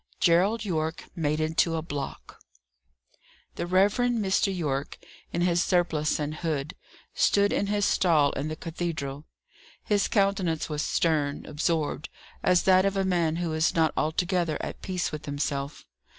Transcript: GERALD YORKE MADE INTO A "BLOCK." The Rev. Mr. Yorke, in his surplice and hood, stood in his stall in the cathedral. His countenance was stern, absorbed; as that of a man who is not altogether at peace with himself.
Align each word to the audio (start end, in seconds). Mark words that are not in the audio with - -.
GERALD 0.19 0.65
YORKE 0.65 1.11
MADE 1.15 1.39
INTO 1.41 1.75
A 1.75 1.83
"BLOCK." 1.83 2.39
The 3.53 3.67
Rev. 3.67 3.93
Mr. 3.97 4.51
Yorke, 4.57 4.97
in 5.31 5.41
his 5.41 5.61
surplice 5.61 6.17
and 6.17 6.33
hood, 6.37 6.73
stood 7.13 7.53
in 7.53 7.67
his 7.67 7.85
stall 7.85 8.31
in 8.31 8.47
the 8.47 8.55
cathedral. 8.55 9.25
His 9.83 10.07
countenance 10.07 10.67
was 10.69 10.81
stern, 10.81 11.45
absorbed; 11.45 12.09
as 12.41 12.63
that 12.63 12.83
of 12.83 12.97
a 12.97 13.05
man 13.05 13.35
who 13.35 13.53
is 13.53 13.75
not 13.75 13.93
altogether 13.95 14.57
at 14.59 14.81
peace 14.81 15.11
with 15.11 15.27
himself. 15.27 15.85